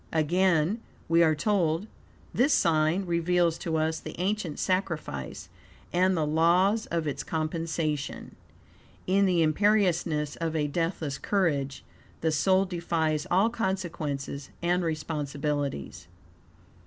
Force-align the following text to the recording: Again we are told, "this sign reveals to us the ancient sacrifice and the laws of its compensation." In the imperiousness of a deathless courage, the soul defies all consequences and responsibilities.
Again 0.13 0.81
we 1.07 1.21
are 1.21 1.35
told, 1.35 1.85
"this 2.33 2.53
sign 2.55 3.05
reveals 3.05 3.59
to 3.59 3.75
us 3.77 3.99
the 3.99 4.19
ancient 4.19 4.57
sacrifice 4.57 5.47
and 5.93 6.17
the 6.17 6.25
laws 6.25 6.87
of 6.87 7.05
its 7.05 7.21
compensation." 7.23 8.35
In 9.05 9.27
the 9.27 9.43
imperiousness 9.43 10.37
of 10.37 10.55
a 10.55 10.65
deathless 10.65 11.19
courage, 11.19 11.83
the 12.21 12.31
soul 12.31 12.65
defies 12.65 13.27
all 13.29 13.51
consequences 13.51 14.49
and 14.59 14.83
responsibilities. 14.83 16.07